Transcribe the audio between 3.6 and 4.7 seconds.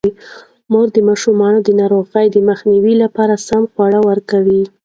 خواړه ورکوي.